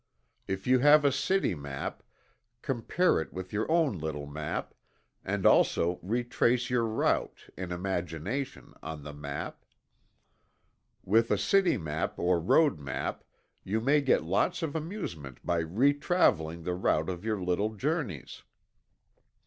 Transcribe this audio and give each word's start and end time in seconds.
If 0.47 0.65
you 0.65 0.79
have 0.79 1.05
a 1.05 1.11
city 1.11 1.53
map, 1.53 2.01
compare 2.63 3.21
it 3.21 3.31
with 3.31 3.53
your 3.53 3.71
own 3.71 3.99
little 3.99 4.25
map, 4.25 4.73
and 5.23 5.45
also 5.45 5.99
re 6.01 6.23
trace 6.23 6.71
your 6.71 6.85
route, 6.87 7.51
in 7.55 7.71
imagination, 7.71 8.73
on 8.81 9.03
the 9.03 9.13
map. 9.13 9.63
With 11.03 11.29
a 11.29 11.37
city 11.37 11.77
map, 11.77 12.17
or 12.17 12.39
road 12.39 12.79
map, 12.79 13.23
you 13.63 13.79
may 13.79 14.01
get 14.01 14.23
lots 14.23 14.63
of 14.63 14.75
amusement 14.75 15.37
by 15.45 15.59
re 15.59 15.93
traveling 15.93 16.63
the 16.63 16.73
route 16.73 17.07
of 17.07 17.23
your 17.23 17.39
little 17.39 17.75
journeys. 17.75 18.41